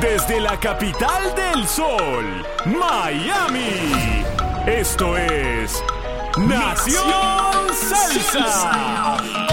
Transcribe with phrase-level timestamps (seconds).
[0.00, 4.24] Desde la capital del sol, Miami.
[4.66, 5.82] Esto es
[6.38, 9.49] Nación Salsa.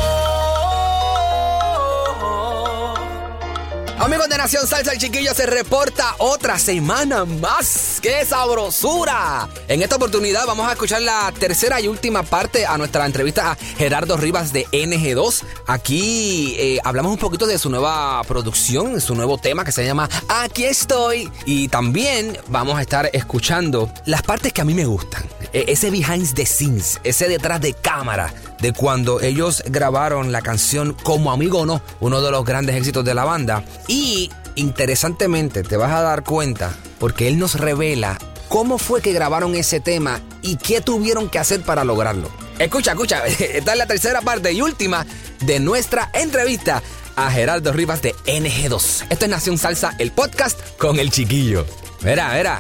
[4.08, 8.00] Amigos de Nación Salsa, el chiquillo se reporta otra semana más.
[8.02, 9.50] ¡Qué sabrosura!
[9.68, 13.56] En esta oportunidad vamos a escuchar la tercera y última parte a nuestra entrevista a
[13.56, 15.44] Gerardo Rivas de NG2.
[15.66, 20.08] Aquí eh, hablamos un poquito de su nueva producción, su nuevo tema que se llama
[20.30, 21.30] Aquí estoy.
[21.46, 25.26] Y también vamos a estar escuchando las partes que a mí me gustan.
[25.58, 30.96] E- ese behind the scenes, ese detrás de cámara de cuando ellos grabaron la canción
[31.02, 33.64] Como Amigo o No, uno de los grandes éxitos de la banda.
[33.88, 38.20] Y interesantemente te vas a dar cuenta, porque él nos revela
[38.50, 42.30] cómo fue que grabaron ese tema y qué tuvieron que hacer para lograrlo.
[42.60, 45.08] Escucha, escucha, esta es la tercera parte y última
[45.42, 46.84] de nuestra entrevista
[47.16, 49.06] a Gerardo Rivas de NG2.
[49.10, 51.66] Esto es Nación Salsa, el podcast con el chiquillo.
[52.02, 52.60] Verá, verá.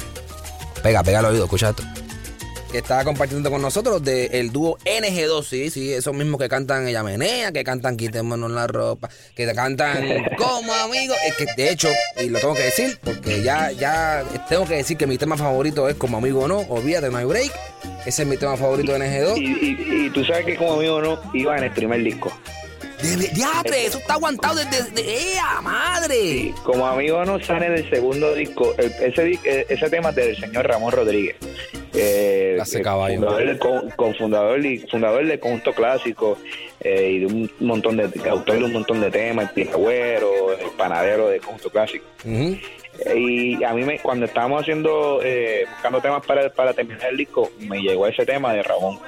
[0.81, 1.83] Pega, pega el oído, escucha esto
[2.77, 7.01] que está compartiendo con nosotros del dúo NG2, sí, sí, esos mismos que cantan Ella
[7.01, 10.05] Menea, que cantan Quitémonos la ropa, que cantan
[10.37, 11.89] como amigos, es que de hecho,
[12.23, 15.89] y lo tengo que decir, porque ya, ya tengo que decir que mi tema favorito
[15.89, 17.51] es como amigo o no, olvídate, no hay break,
[18.05, 19.37] ese es mi tema favorito de NG2.
[19.39, 22.31] Y, y, y tú sabes que como amigo no iba en el primer disco.
[23.33, 26.53] Diatre, eso está aguantado desde, de, ¡ea, madre!
[26.63, 30.67] Como amigo no sale del segundo disco, el- ese, eh, ese tema es del señor
[30.67, 31.35] Ramón Rodríguez.
[31.99, 36.37] Eh, eh, fundador con- cofundador y fundador del conjunto clásico
[36.79, 40.69] eh, y de un montón de autor de un montón de temas, el piragüero, el
[40.77, 42.05] panadero del conjunto clásico.
[42.25, 42.57] Ujú.
[43.15, 47.51] Y a mí me, cuando estábamos haciendo, eh, buscando temas para, para terminar el disco,
[47.59, 48.99] me llegó ese tema de Ramón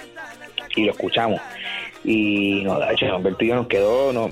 [0.76, 1.42] y lo escuchamos.
[2.04, 4.32] Y no, de hecho, Humberto y yo nos quedó, no,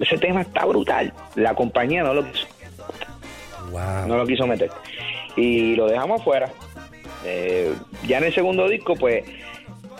[0.00, 1.12] ese tema está brutal.
[1.36, 2.46] La compañía no lo quiso,
[3.70, 4.06] Wow.
[4.06, 4.70] no lo quiso meter.
[5.36, 6.50] Y lo dejamos afuera.
[7.24, 7.72] Eh,
[8.06, 9.24] ya en el segundo disco, pues,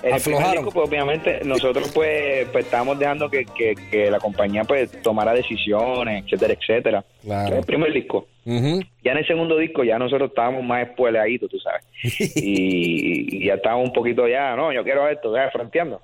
[0.03, 0.65] en el primer Aflojaron.
[0.65, 5.33] disco, pues obviamente nosotros pues, pues estábamos dejando que, que, que la compañía pues tomara
[5.33, 7.05] decisiones, etcétera, etcétera.
[7.23, 7.57] Claro.
[7.57, 8.27] El primer disco.
[8.45, 11.83] Ya en el segundo disco ya nosotros estábamos más espueleaditos, tú sabes.
[12.37, 16.03] Y, y ya estábamos un poquito ya, no, yo quiero esto, ya, fronteando,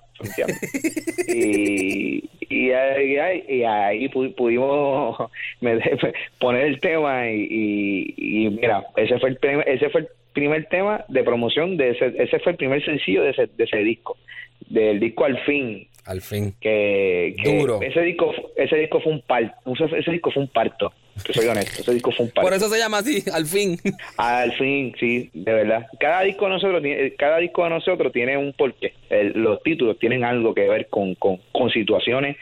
[1.28, 5.16] y, y, ahí- y pudimos
[6.38, 7.46] poner el tema y,
[8.16, 11.90] y- y mira, ese fue el primer, ese fue el primer tema de promoción de
[11.90, 14.16] ese, ese fue el primer sencillo de ese, de ese disco,
[14.68, 16.54] del disco al fin, Al fin.
[16.60, 17.80] que, que Duro.
[17.82, 19.54] ese disco ese disco fue un parto,
[19.96, 20.92] ese disco fue un parto,
[21.26, 22.32] te soy honesto, ese disco fue un.
[22.32, 23.76] Por eso se llama así, al fin.
[24.16, 25.86] Al fin, sí, de verdad.
[25.98, 26.82] Cada disco de nosotros,
[27.18, 28.92] cada disco de nosotros tiene un porqué.
[29.08, 32.36] El- los títulos tienen algo que ver con, con, con situaciones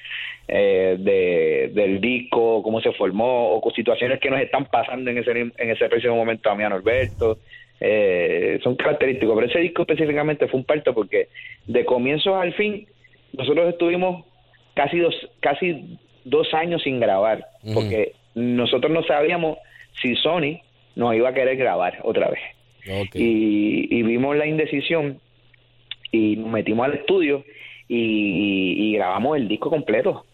[0.49, 5.19] eh, de, del disco, cómo se formó, o con situaciones que nos están pasando en
[5.19, 7.39] ese, en ese preciso momento a mí, a Norberto.
[7.81, 11.29] Eh, son característicos, pero ese disco específicamente fue un parto porque
[11.67, 12.89] de comienzo al fin
[13.35, 14.25] nosotros estuvimos
[14.75, 19.59] casi dos, casi dos años sin grabar, porque nosotros no sabíamos
[20.01, 20.61] si Sony
[20.97, 22.41] nos iba a querer grabar otra vez.
[23.19, 25.19] Y, y vimos la indecisión
[26.13, 27.45] y nos metimos al estudio
[27.89, 30.25] y, y- y grabamos el disco completo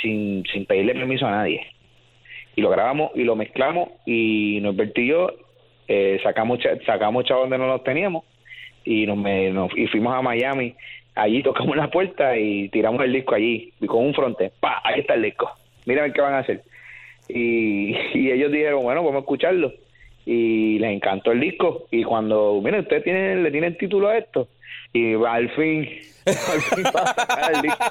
[0.00, 1.66] sin, sin pedirle permiso a nadie.
[2.56, 5.30] Y lo grabamos y lo mezclamos y nos y yo
[5.86, 8.24] eh, sacamos, sacamos chavos donde no los teníamos
[8.84, 10.74] y nos, me- nos- y fuimos a Miami.
[11.14, 14.52] Allí tocamos la puerta y tiramos el disco allí y con un fronte.
[14.60, 14.80] ¡Pa!
[14.84, 15.50] Ahí está el disco.
[15.84, 16.62] Mira qué van a hacer.
[17.28, 19.72] Y, y ellos dijeron, bueno, vamos a escucharlo.
[20.26, 21.86] y les encantó el disco.
[21.90, 24.48] Y cuando, miren, ustedes tienen, le tienen título a esto.
[24.92, 25.88] Y al fin,
[26.26, 27.84] al fin va a el disco.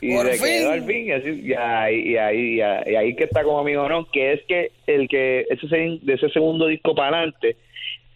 [0.00, 0.42] Y Por fin.
[0.44, 1.06] quedó al fin.
[1.06, 4.06] Y, así, y ahí, y ahí, y ahí, y ahí que está como amigo, ¿no?
[4.10, 7.56] Que es que el que ese, se- de ese segundo disco para adelante,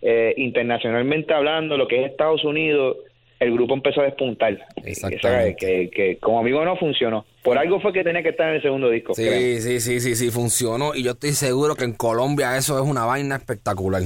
[0.02, 2.96] eh, internacionalmente hablando, lo que es Estados Unidos,
[3.40, 4.58] el grupo empezó a despuntar.
[4.84, 5.56] Exactamente.
[5.56, 7.24] Que, que como amigo no funcionó.
[7.42, 9.12] Por algo fue que tenía que estar en el segundo disco.
[9.14, 9.32] creo.
[9.32, 10.94] Sí, sí, sí, sí, sí, funcionó.
[10.94, 14.02] Y yo estoy seguro que en Colombia eso es una vaina espectacular.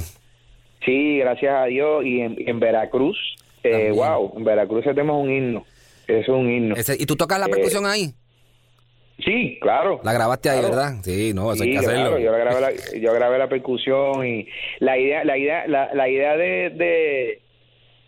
[0.85, 2.05] Sí, gracias a Dios.
[2.05, 3.17] Y en, en Veracruz,
[3.63, 5.65] eh, wow, en Veracruz ese tema es un himno.
[6.09, 6.75] Eso es un himno.
[6.77, 8.13] Ese- ¿Y tú tocas la Eh, percusión ahí?
[9.25, 10.01] Sí, claro.
[10.03, 10.63] La grabaste ahí.
[10.63, 10.95] ¿verdad?
[11.03, 12.17] Sí, no, eso Sí, hay que hacerlo.
[12.17, 14.49] claro, yo grabé la, yo grabé la percusión y
[14.79, 17.41] la idea, la idea, la, la idea de, de-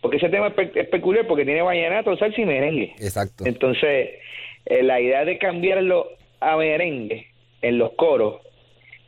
[0.03, 2.93] porque ese tema es, pe- es peculiar porque tiene vallenato, salsa y merengue.
[2.99, 3.45] Exacto.
[3.47, 4.09] Entonces,
[4.65, 6.09] eh, la idea de cambiarlo
[6.39, 7.25] a merengue
[7.63, 8.41] en los coros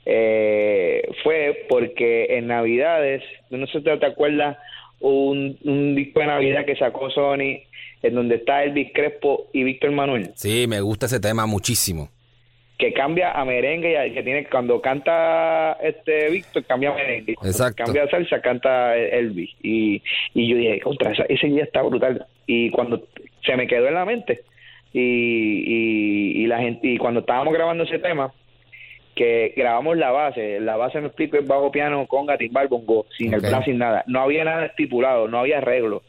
[0.05, 4.57] eh, fue porque en Navidades, no sé si te acuerdas,
[4.99, 7.61] un, un disco de Navidad que sacó Sony
[8.01, 12.09] en donde está Elvis Crespo y Víctor Manuel Sí, me gusta ese tema muchísimo.
[12.77, 17.33] Que cambia a merengue y a- que tiene cuando canta este Víctor cambia a merengue.
[17.43, 17.83] Exacto.
[17.83, 19.51] cambia a salsa canta Elvis.
[19.63, 20.01] Y,
[20.33, 23.01] y yo dije contra esa- ese día está brutal y cuando
[23.45, 24.41] se me quedó en la mente
[24.91, 28.31] y, y, y la gente y cuando estábamos grabando ese tema
[29.15, 33.33] que grabamos la base la base me explico es bajo piano conga timbal bongo sin
[33.33, 34.03] el plan sin nada.
[34.07, 36.03] No había nada estipulado no había arreglo.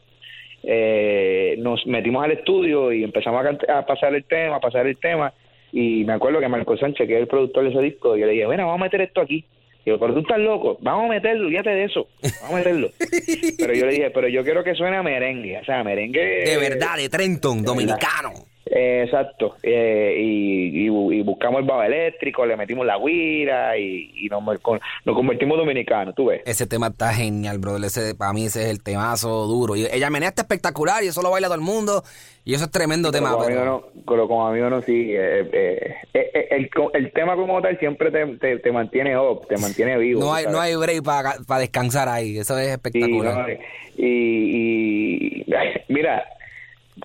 [0.65, 5.33] Eh, nos metimos al estudio y empezamos a pasar el tema, a pasar el tema.
[5.73, 8.33] Y me acuerdo que Marco Sánchez, que es el productor de ese disco, yo le
[8.33, 9.45] dije, bueno, vamos a meter esto aquí.
[9.85, 12.09] Y yo, pero tú estás loco, vamos a meterlo, fíjate de eso,
[12.43, 12.91] vamos a meterlo.
[13.59, 16.45] pero yo le dije, pero yo quiero que suene a merengue, o sea, merengue.
[16.45, 18.33] De verdad, de Trenton, dominicano.
[18.79, 19.57] Eh, exacto.
[19.63, 24.43] Eh, y, y y buscamos el bajo eléctrico, le metimos la guira y, y nos,
[24.61, 26.43] con- nos convertimos dominicanos, tú ves.
[26.45, 27.85] Ese tema está genial, brother.
[27.87, 29.77] Ese, para mí ese es el temazo duro.
[29.77, 32.03] Y ella menea está espectacular y eso lo baila todo el mundo.
[32.45, 33.33] Y eso es tremendo Pero tema.
[33.35, 35.11] como pero- amigo no, pero como amigo no, sí.
[35.13, 39.97] eh, eh, el, el tema como tal siempre te, te, te mantiene up, te mantiene
[39.99, 40.21] vivo.
[40.21, 40.57] no hay, sabes.
[40.57, 42.39] no hay break para descansar ahí.
[42.39, 43.49] Eso es Sí, espectacular.
[43.49, 43.55] no,
[43.99, 45.47] y, y-
[45.89, 46.25] mira,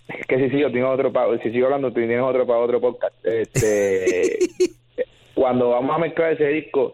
[0.07, 2.79] es que si sigo, tengo otro pa- si sigo hablando, tú tienes otro para otro
[2.81, 3.13] podcast.
[3.25, 4.39] Este,
[5.33, 6.93] cuando vamos a mezclar ese disco,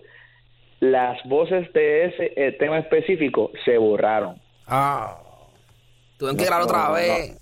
[0.79, 4.35] las voces de ese eh, tema específico se borraron.
[4.67, 5.17] Ah.
[6.17, 7.41] Tuvieron que No, grabar otra no, no, vez.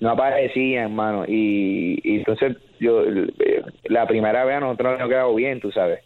[0.00, 1.24] no aparecían, hermano.
[1.26, 3.59] Y, y entonces, yo, eh,
[3.90, 6.00] la primera vez a nosotros nos quedado bien, tú sabes.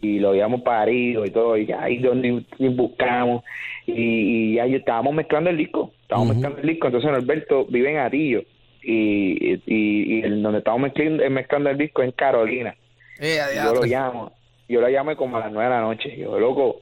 [0.00, 3.42] Y lo habíamos parido y todo, y ahí donde buscamos,
[3.86, 7.98] y, y ahí estábamos mezclando el disco, estábamos mezclando el disco, entonces Norberto vive en
[7.98, 8.42] Atillo,
[8.82, 12.76] y, y, y el- donde estamos mezclando, eh, mezclando el disco es en Carolina,
[13.20, 14.32] Eh, y yo lo llamo,
[14.68, 16.76] yo lo llamé como a las nueve de la noche, y yo, loco,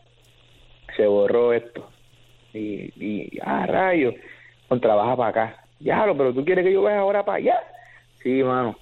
[0.96, 1.88] se borró esto,
[2.52, 4.12] y, y ah, rayo,
[4.68, 7.58] con trabaja para acá, ya, pero tú quieres que yo vaya ahora para allá,
[8.22, 8.76] sí, mano,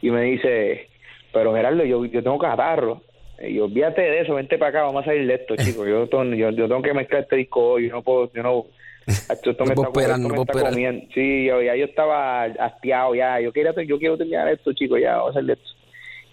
[0.00, 0.88] y me dice,
[1.32, 3.02] pero Gerardo, yo, yo tengo catarro.
[3.40, 5.86] Y yo, olvídate de eso, vente para acá, vamos a salir de esto, chicos.
[5.86, 8.66] Yo, yo, yo tengo que mezclar este disco hoy, yo no puedo, yo no...
[9.06, 10.72] Esto, esto me está, esto no me puedo está esperar.
[10.72, 11.06] comiendo.
[11.14, 13.40] Sí, yo, ya yo estaba hastiado ya.
[13.40, 15.70] Yo quería, yo quiero terminar esto, chicos, ya, vamos a hacer de esto.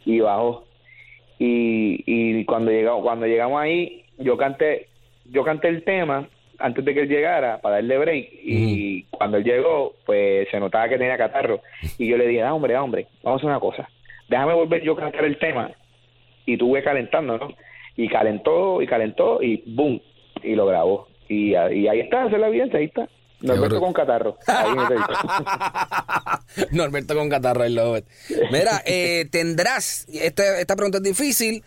[0.03, 0.65] Y bajó.
[1.39, 4.89] Y, y cuando llegamos, cuando llegamos ahí, yo canté,
[5.31, 6.27] yo canté el tema
[6.59, 10.87] antes de que él llegara para darle break y cuando él llegó pues se notaba
[10.89, 11.61] que tenía catarro
[11.97, 13.89] y yo le dije, ah, hombre, ah, hombre, vamos a hacer una cosa
[14.27, 15.71] déjame volver yo a cantar el tema
[16.45, 17.47] y tuve calentando, ¿no?
[17.95, 20.01] Y calentó y calentó y boom,
[20.43, 21.07] y lo grabó.
[21.27, 23.07] Y, y ahí está, esa es la evidencia, ahí está.
[23.41, 24.37] Norberto con catarro.
[24.47, 24.75] Ahí.
[26.71, 28.05] Norberto con catarro, I love it.
[28.51, 31.63] Mira, eh, tendrás, este- esta pregunta es difícil,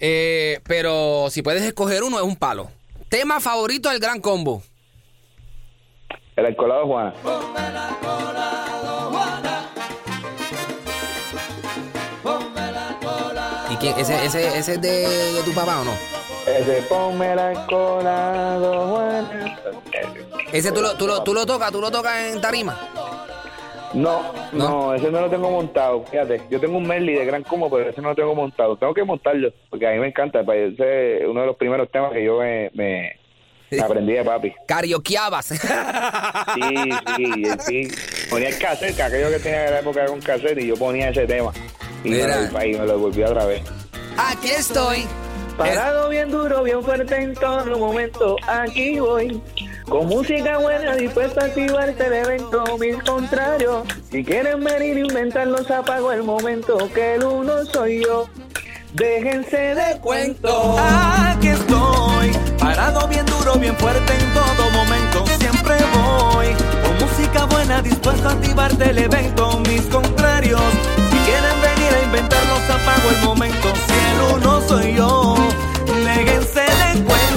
[0.00, 2.70] eh, pero si puedes escoger uno es un palo.
[3.10, 4.62] Tema favorito del Gran Combo.
[6.36, 7.12] El alcoholado Juana.
[13.68, 13.98] ¿Y quién?
[13.98, 15.92] ¿Ese, ese, ese es de, de tu papá o no?
[16.46, 19.58] Ese ponme el alcoholado Juana.
[20.52, 22.89] Ese tú lo, tú lo, tú lo tocas, tú lo tocas en tarima.
[23.92, 24.68] No, ¿No?
[24.68, 26.04] no, ese no lo tengo montado.
[26.06, 28.76] Fíjate, yo tengo un Merly de gran como, pero ese no lo tengo montado.
[28.76, 30.44] Tengo que montarlo, porque a mí me encanta.
[30.44, 33.16] pues, Ese es uno de los primeros temas que yo me,
[33.82, 34.52] aprendí de papi.
[34.66, 35.46] Carioqueabas.
[35.46, 35.58] Sí,
[37.16, 37.88] sí, sí.
[38.30, 40.76] Ponía el cassette, que aquello que tenía en la época era un cassette, y yo
[40.76, 41.52] ponía ese tema.
[42.04, 43.62] Y me, lo, y me lo volví otra vez.
[44.16, 45.04] Aquí estoy.
[45.56, 49.40] Parado bien duro, bien fuerte en todo momento, aquí voy.
[49.90, 53.82] Con música buena dispuesto a activarte el evento, mis contrarios.
[54.08, 58.28] Si quieren venir a inventarlos, apago el momento que el uno soy yo.
[58.94, 60.76] Déjense de cuento.
[60.78, 62.30] Aquí estoy,
[62.60, 65.26] parado bien duro, bien fuerte en todo momento.
[65.40, 66.46] Siempre voy
[66.84, 69.58] con música buena, dispuesto a activarte el evento.
[69.68, 70.62] Mis contrarios,
[71.10, 73.72] si quieren venir a inventarnos, apago el momento.
[73.88, 75.34] Si el uno soy yo,
[76.04, 77.29] déjense de cuento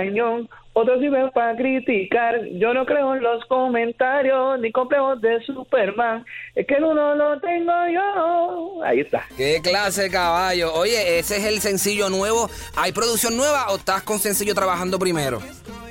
[0.00, 2.40] cañón, otros viven para criticar.
[2.52, 6.24] Yo no creo en los comentarios ni complejos de Superman.
[6.54, 8.82] Es que el uno lo tengo yo.
[8.84, 9.24] Ahí está.
[9.36, 10.72] Qué clase caballo.
[10.74, 12.48] Oye, ese es el sencillo nuevo.
[12.76, 15.40] ¿Hay producción nueva o estás con sencillo trabajando primero?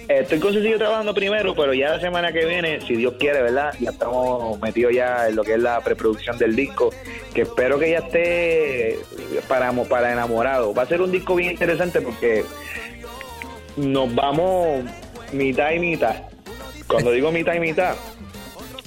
[0.09, 3.75] Estoy con Sencillo trabajando primero, pero ya la semana que viene, si Dios quiere, ¿verdad?
[3.79, 6.91] Ya estamos metidos ya en lo que es la preproducción del disco,
[7.31, 8.97] que espero que ya esté
[9.47, 10.73] para, para enamorado.
[10.73, 12.43] Va a ser un disco bien interesante porque
[13.79, 14.83] nos vamos
[15.31, 16.15] mitad y mitad.
[16.87, 17.95] Cuando digo mitad y mitad,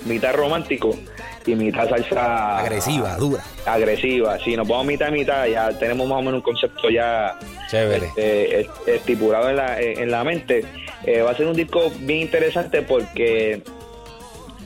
[0.07, 0.97] mitad romántico
[1.47, 3.43] y mitad salsa Agresiva, dura.
[3.67, 4.39] agresiva.
[4.41, 7.39] Si nos vamos mitad y mitad, ya tenemos más o menos un concepto ya
[7.71, 8.07] Chévere.
[8.09, 10.65] este, es- estipulado en la, en la mente.
[11.05, 13.63] Eh, va a ser un disco bien interesante porque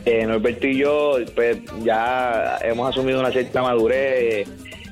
[0.05, 4.47] eh, Norberto y yo pues, ya hemos asumido una cierta madurez, eh,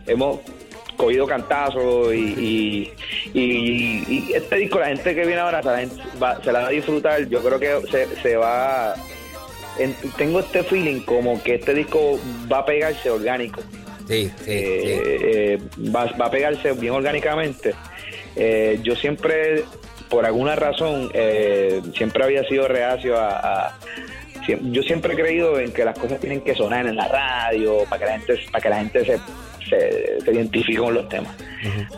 [0.06, 0.40] hemos
[1.04, 2.92] cogido cantazos y, y,
[3.34, 6.60] y- y este disco, la gente que viene ahora se la, gente va- se la
[6.62, 7.26] va a disfrutar.
[7.28, 8.94] Yo creo que se, se va.
[9.78, 12.18] en- tengo este feeling como que este disco
[12.52, 13.60] va a pegarse orgánico.
[14.08, 14.50] Sí, sí, sí.
[14.50, 15.58] Eh, eh,
[15.94, 17.74] va, va a pegarse bien orgánicamente.
[18.36, 19.64] Eh, yo siempre,
[20.10, 23.30] por alguna razón, eh, siempre había sido reacio a,
[23.68, 23.78] a-
[24.46, 27.98] yo siempre he creído en que las cosas tienen que sonar en la radio para
[27.98, 29.18] que la gente, para que la gente se,
[29.78, 31.34] se, se identifique con los temas.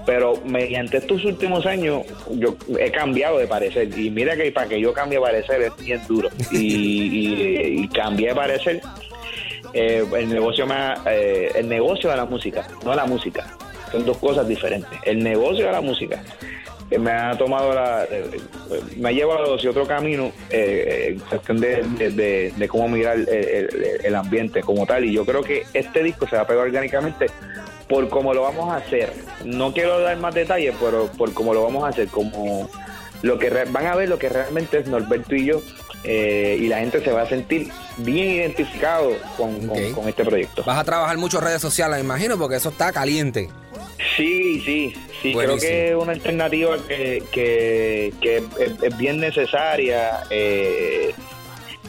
[0.05, 4.81] Pero mediante estos últimos años yo he cambiado de parecer y mira que para que
[4.81, 8.81] yo cambie de parecer es bien duro y, y, y cambié de parecer
[9.75, 13.47] eh, el negocio me ha- eh, el negocio de la música, no la música.
[13.93, 14.91] Son dos cosas diferentes.
[15.05, 16.23] El negocio de la música
[16.91, 18.31] eh, me ha tomado la, eh,
[18.97, 23.17] me ha llevado hacia otro camino eh, en cuestión de, de- de- de cómo mirar
[23.17, 23.69] el, el-
[24.05, 25.05] el ambiente como tal.
[25.05, 27.27] Y yo creo que este disco se va a pegar orgánicamente
[27.89, 29.13] por cómo lo vamos a hacer.
[29.45, 32.69] No quiero dar más detalles, pero por cómo lo vamos a hacer, como
[33.23, 35.63] lo que re- van a ver lo que realmente es Norberto y yo.
[36.09, 40.63] eh, y la gente se va a sentir bien identificado con, con- este proyecto.
[40.65, 43.49] Vas a trabajar mucho redes sociales, me imagino, porque eso está caliente.
[44.17, 45.59] Sí, sí, sí, Buenísimo.
[45.59, 50.23] creo que es una alternativa que, que, que es, es bien necesaria.
[50.31, 51.13] eh,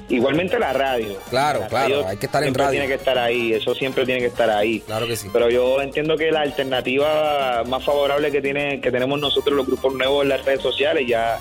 [0.09, 1.17] igualmente la radio.
[1.29, 2.71] Claro, La claro, hay que estar en radio.
[2.71, 4.79] Tiene que estar ahí, eso siempre tiene que estar ahí.
[4.81, 5.29] Claro que sí.
[5.31, 9.93] Pero yo entiendo que la alternativa más favorable que tiene que tenemos nosotros los grupos
[9.93, 11.39] nuevos en las redes sociales ya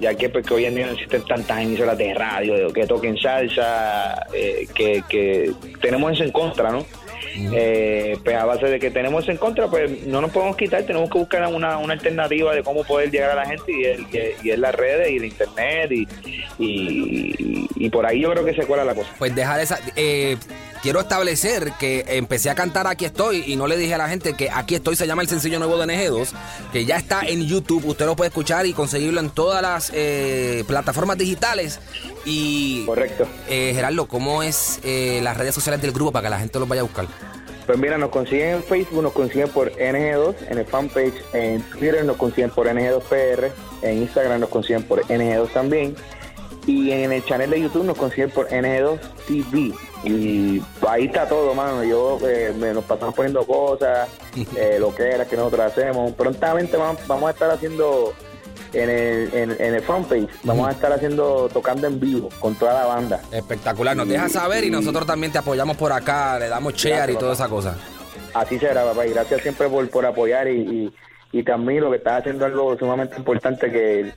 [0.00, 3.18] ya que, pues, que hoy en día no existen tantas emisoras de radio que toquen
[3.18, 6.86] salsa eh, que, que tenemos eso en contra no
[7.52, 11.08] Eh, pues a base de que tenemos en contra pues no nos podemos quitar tenemos
[11.10, 14.50] que buscar una, una alternativa de cómo poder llegar a la gente y es- y
[14.50, 16.06] es las redes y el internet y,
[16.58, 19.78] y, y por ahí yo creo que se cuela la cosa Pues dejar esa.
[19.96, 20.36] eh,
[20.82, 24.34] quiero establecer que empecé a cantar Aquí estoy y no le dije a la gente
[24.34, 26.28] que Aquí estoy se llama el sencillo nuevo de NG2,
[26.72, 27.84] que ya está en YouTube.
[27.86, 31.80] Usted lo puede escuchar y conseguirlo en todas las eh, plataformas digitales.
[32.24, 32.84] Y.
[32.86, 36.58] correcto eh, Gerardo, ¿cómo es eh, las redes sociales del grupo para que la gente
[36.58, 37.06] los vaya a buscar?
[37.66, 42.02] Pues mira, nos consiguen en Facebook, nos consiguen por NG2, en el fanpage, en Twitter
[42.04, 43.50] nos consiguen por NG2PR,
[43.82, 45.94] en Instagram nos consiguen por NG2 también,
[46.68, 49.72] y en el channel de YouTube nos consiguen por NG2 TV.
[50.04, 51.82] Y ahí está todo, mano.
[51.82, 54.08] Yo eh, me- nos pasamos poniendo cosas,
[54.56, 56.12] eh, lo que era que nosotros hacemos.
[56.12, 58.12] Prontamente vamos, vamos a estar haciendo
[58.74, 62.74] en el, en, en el fanpage, vamos a estar haciendo, tocando en vivo con toda
[62.74, 63.22] la banda.
[63.32, 67.16] Espectacular, nos deja saber y nosotros también te apoyamos por acá, le damos share y
[67.16, 67.76] toda esa cosa.
[68.34, 70.60] Así será, papá, y gracias siempre por, por apoyar y,
[71.32, 74.12] y, y también lo que estás haciendo algo sumamente importante que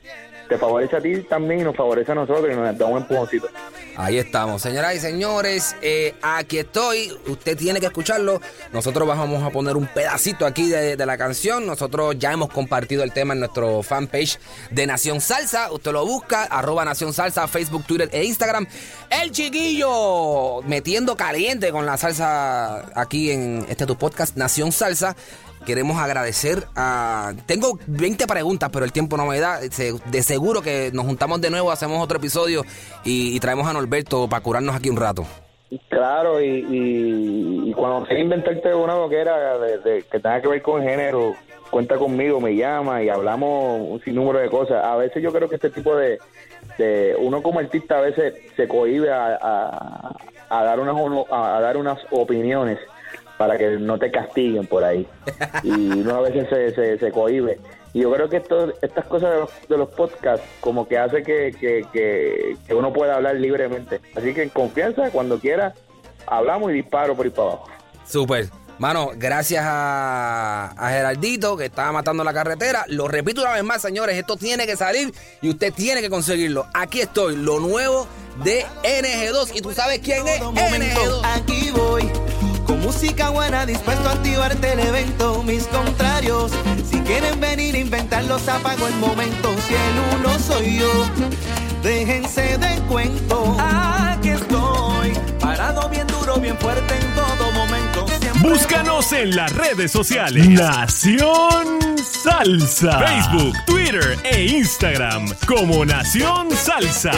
[0.51, 3.47] te favorece a ti también y nos favorece a nosotros y nos da un empujoncito.
[3.95, 5.77] Ahí estamos, señoras y señores.
[5.81, 7.17] eh, aquí estoy.
[7.25, 8.41] Usted tiene que escucharlo.
[8.73, 11.65] Nosotros vamos a poner un pedacito aquí de, de la canción.
[11.65, 14.39] Nosotros ya hemos compartido el tema en nuestro fanpage
[14.71, 15.71] de Nación Salsa.
[15.71, 18.67] Usted lo busca, arroba Nación Salsa, Facebook, Twitter e Instagram.
[19.09, 25.15] El chiquillo metiendo caliente con la salsa aquí en este tu podcast, Nación Salsa.
[25.65, 27.33] Queremos agradecer a...
[27.45, 29.59] Tengo 20 preguntas, pero el tiempo no me da.
[29.59, 32.63] De seguro que nos juntamos de nuevo, hacemos otro episodio
[33.03, 35.25] y, traemos a Norberto para curarnos aquí un rato.
[35.89, 40.81] Claro, y, y, y cuando se inventarte una loquera de, que tenga que ver con
[40.81, 41.33] género,
[41.69, 44.83] cuenta conmigo, me llama y hablamos un sinnúmero de cosas.
[44.83, 46.19] A veces yo creo que este tipo de,
[46.77, 50.15] de uno como artista a veces se cohíbe a, a-
[50.49, 50.97] a dar unas
[51.31, 52.77] a dar unas opiniones
[53.41, 55.07] para que no te castiguen por ahí
[55.63, 57.57] y uno a veces se, se, se cohíbe
[57.91, 61.23] Y yo creo que esto, estas cosas de los, de los podcasts como que hace
[61.23, 63.99] que, que, que, que uno pueda hablar libremente.
[64.15, 65.73] Así que en confianza, cuando quiera,
[66.27, 67.67] hablamos y disparo por ahí para abajo.
[68.05, 68.45] Súper.
[68.77, 72.85] Mano, gracias a, a Geraldito que estaba matando la carretera.
[72.89, 76.67] Lo repito una vez más, señores, esto tiene que salir y usted tiene que conseguirlo.
[76.75, 78.07] Aquí estoy, lo nuevo
[78.43, 79.55] de NG2.
[79.55, 81.21] ¿Y tú sabes quién es Todo momento, NG2?
[81.23, 82.09] Aquí voy,
[82.71, 85.43] con música buena, dispuesto a activarte el evento.
[85.43, 86.53] Mis contrarios,
[86.89, 89.53] si quieren venir a inventarlos, apago el momento.
[89.67, 91.05] Si el uno soy yo,
[91.83, 93.57] déjense de cuento.
[93.59, 95.11] Aquí estoy,
[95.41, 98.05] parado bien duro, bien fuerte en todo momento.
[98.07, 100.47] Siempre Búscanos en las redes sociales.
[100.47, 102.99] Nación Salsa.
[102.99, 107.11] Facebook, Twitter e Instagram como Nación Salsa.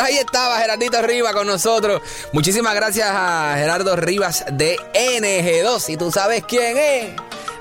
[0.00, 2.00] Ahí estaba Gerardito Rivas con nosotros.
[2.32, 5.88] Muchísimas gracias a Gerardo Rivas de NG2.
[5.88, 7.16] Y tú sabes quién es.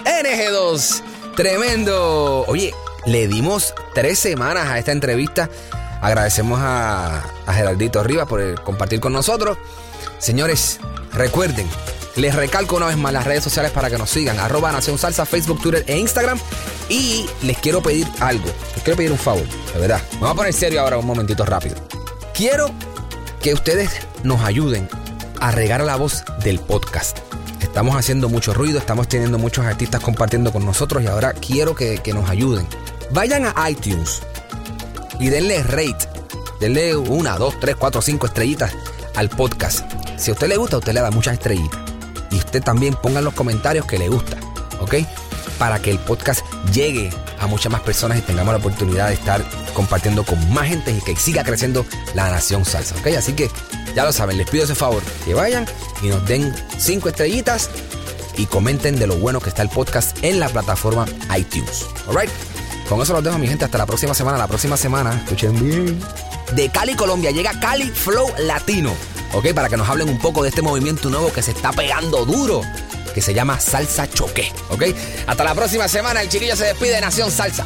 [0.06, 1.02] NG2.
[1.36, 2.46] Tremendo.
[2.48, 2.74] Oye,
[3.06, 5.50] le dimos tres semanas a esta entrevista.
[6.02, 9.58] Agradecemos a, a Gerardito Rivas por compartir con nosotros.
[10.20, 10.80] Señores,
[11.14, 11.68] recuerden,
[12.16, 14.40] les recalco una vez más las redes sociales para que nos sigan.
[14.40, 16.40] Arroba Nación Salsa, Facebook, Twitter e Instagram.
[16.90, 18.46] Y les quiero pedir algo.
[18.76, 20.02] Les quiero pedir un favor, de verdad.
[20.14, 21.76] Me voy a poner serio ahora un momentito rápido.
[22.38, 22.70] Quiero
[23.42, 23.90] que ustedes
[24.22, 24.88] nos ayuden
[25.40, 27.18] a regar la voz del podcast.
[27.62, 31.98] Estamos haciendo mucho ruido, estamos teniendo muchos artistas compartiendo con nosotros y ahora quiero que,
[31.98, 32.68] que nos ayuden.
[33.10, 34.22] Vayan a iTunes
[35.20, 36.08] y denle rate.
[36.60, 38.72] Denle una, dos, tres, cuatro, cinco estrellitas
[39.16, 39.92] al podcast.
[40.16, 41.80] Si a usted le gusta, usted le da muchas estrellitas.
[42.30, 44.38] Y usted también ponga en los comentarios que le gusta,
[44.80, 44.94] ¿ok?
[45.58, 49.44] Para que el podcast llegue a muchas más personas y tengamos la oportunidad de estar
[49.74, 53.08] compartiendo con más gente y que siga creciendo la nación salsa, ¿ok?
[53.18, 53.50] Así que
[53.96, 55.66] ya lo saben, les pido ese favor, que vayan
[56.02, 57.70] y nos den cinco estrellitas
[58.38, 62.30] y comenten de lo bueno que está el podcast en la plataforma iTunes, ¿alright?
[62.90, 64.38] Con eso los dejo, mi gente, hasta la próxima semana.
[64.38, 66.00] La próxima semana, escuchen bien.
[66.54, 68.94] De Cali, Colombia, llega Cali Flow Latino.
[69.34, 69.48] ¿Ok?
[69.54, 72.62] Para que nos hablen un poco de este movimiento nuevo que se está pegando duro.
[73.18, 74.54] Que se llama Salsa Choque.
[74.70, 74.84] ¿Ok?
[75.26, 76.22] Hasta la próxima semana.
[76.22, 77.66] El chiquillo se despide de Nación Salsa.